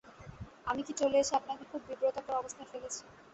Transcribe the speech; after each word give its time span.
আমি 0.67 0.81
কি 0.87 0.93
চলে 0.99 1.17
এসে 1.19 1.33
আপনাকে 1.39 1.63
খুব 1.71 1.81
বিব্রতকর 1.89 2.39
অবস্থায় 2.41 2.69
ফেলেছি। 2.71 3.01